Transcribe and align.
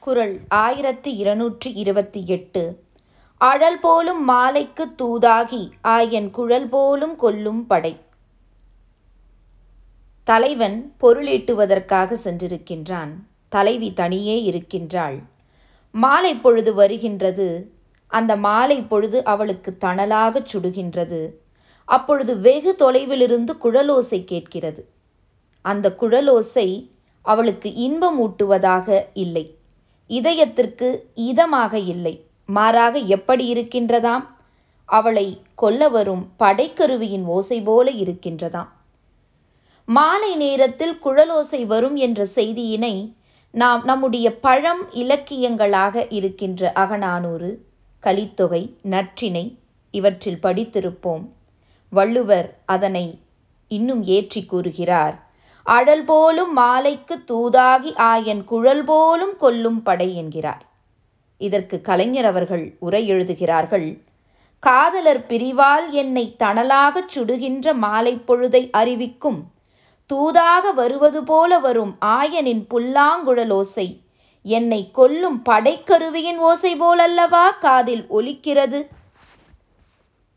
குரல் 0.00 0.40
ஆயிரத்தி 0.48 1.16
இருநூற்றி 1.16 1.72
இருபத்தி 1.72 2.24
எட்டு. 2.26 2.78
அழல் 3.38 3.80
போலும் 3.80 4.28
மாலைக்குத் 4.28 5.02
தூதாகி 5.02 5.70
ஆயன் 5.84 6.30
குழல் 6.30 6.68
போலும் 6.68 7.16
கொல்லும் 7.16 7.66
படை. 7.66 7.96
தலைவன் 10.24 10.92
பொருளீட்டுவதற்காக 11.00 12.18
சென்றிருக்கின்றான். 12.24 13.08
தலைவி 13.48 13.92
தனியே 13.92 14.42
இருக்கின்றாள். 14.42 15.22
மாலை 15.90 16.34
பொழுது 16.34 16.74
வருகின்றது. 16.74 17.72
அந்த 18.06 18.36
மாலை 18.36 18.82
பொழுது 18.82 19.24
அவளுக்கு 19.24 19.76
தணலாகச் 19.80 20.46
சுடுகின்றது. 20.52 21.32
அப்பொழுது 21.84 22.40
வெகு 22.40 22.76
தொலைவிலிருந்து 22.78 23.56
குழலோசை 23.64 24.24
கேட்கிறது. 24.24 24.88
அந்த 25.62 25.96
குழலோசை 26.00 26.90
அவளுக்கு 27.22 27.74
இன்பம் 27.74 28.20
ஊட்டுவதாக 28.20 29.04
இல்லை. 29.12 29.58
இதயத்திற்கு 30.10 30.88
இதமாக 31.14 31.74
இல்லை. 31.86 32.24
மாறாக 32.46 32.98
எப்படி 32.98 33.52
இருக்கின்றதாம்? 33.52 34.24
அவளை 34.84 35.42
கொல்ல 35.54 35.88
வரும் 35.88 36.28
படைக்கருவியின் 36.38 37.24
ஓசை 37.24 37.60
போல 37.60 37.90
இருக்கின்றதாம். 37.90 38.70
மாலை 39.88 40.36
நேரத்தில் 40.36 40.98
குழலோசை 41.04 41.66
வரும் 41.66 41.96
என்ற 41.96 42.26
செய்தியினை 42.34 42.94
நாம் 43.54 43.82
நம்முடைய 43.84 44.26
பழம் 44.40 44.82
இலக்கியங்களாக 44.92 46.06
இருக்கின்ற 46.08 46.72
அகநானூறு 46.74 47.50
கலித்தொகை 48.02 48.62
நற்றினை 48.90 49.44
இவற்றில் 49.94 50.42
படித்திருப்போம். 50.42 51.24
வள்ளுவர் 51.92 52.48
அதனை 52.66 53.06
இன்னும் 53.70 54.02
ஏற்றி 54.16 54.42
கூறுகிறார். 54.44 55.16
அழல் 55.74 56.04
போலும் 56.04 56.52
மாலைக்கு 56.52 57.16
தூதாகி 57.28 57.90
ஆயன் 57.96 58.44
குழல் 58.44 58.84
போலும் 58.84 59.34
கொல்லும் 59.36 59.80
படை 59.82 60.08
என்கிறார். 60.16 60.64
இதற்கு 61.40 61.76
கலைஞர் 61.80 62.24
அவர்கள் 62.24 62.64
உரை 62.78 63.02
எழுதுகிறார்கள் 63.06 63.88
காதலர் 64.62 65.22
பிரிவால் 65.28 65.86
என்னை 65.90 66.24
தணலாகச் 66.38 67.12
சுடுகின்ற 67.14 67.74
மாலை 67.74 68.14
பொழுதை 68.28 68.62
அறிவிக்கும். 68.70 69.40
தூதாக 70.10 70.72
வருவது 70.74 71.20
போல 71.24 71.58
வரும் 71.58 71.92
ஆயனின் 72.06 72.62
புல்லாங்குழல் 72.70 73.50
ஓசை. 73.50 73.88
என்னை 74.44 74.82
கொல்லும் 74.92 75.38
படைக்கருவியின் 75.48 76.40
ஓசை 76.48 76.72
போலல்லவா 76.80 77.46
காதில் 77.60 78.04
ஒலிக்கிறது? 78.10 78.80